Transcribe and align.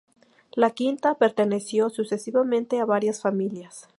La 0.55 0.71
quinta 0.71 1.13
perteneció 1.19 1.91
sucesivamente 1.91 2.79
a 2.79 2.85
varias 2.85 3.21
familias. 3.21 3.87